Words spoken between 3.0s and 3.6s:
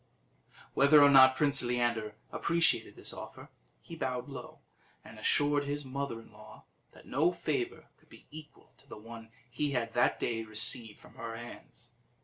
offer,